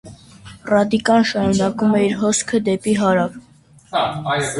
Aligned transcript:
Ռադիկան 0.69 1.27
շարունակում 1.31 1.93
է 1.99 2.01
իր 2.05 2.15
հոսքը 2.21 2.61
դեպի 2.71 2.95
հարավ։ 3.03 3.37